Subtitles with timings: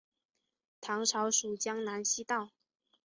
[0.79, 2.49] 唐朝属江南西道。